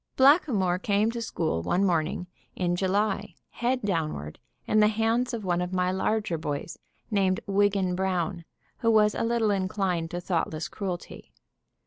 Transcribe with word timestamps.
Blackamoor 0.15 0.79
came 0.79 1.11
to 1.11 1.21
school 1.21 1.61
one 1.61 1.85
morning 1.85 2.25
in 2.55 2.75
July, 2.75 3.35
head 3.51 3.83
downward, 3.83 4.39
in 4.65 4.79
the 4.79 4.87
hands 4.87 5.31
of 5.31 5.45
one 5.45 5.61
of 5.61 5.73
my 5.73 5.91
larger 5.91 6.39
boys, 6.39 6.79
named 7.11 7.39
Wiggan 7.45 7.93
Brown, 7.93 8.43
who 8.79 8.89
was 8.89 9.13
a 9.13 9.21
little 9.23 9.51
inclined 9.51 10.09
to 10.09 10.19
thoughtless 10.19 10.67
cruelty. 10.67 11.31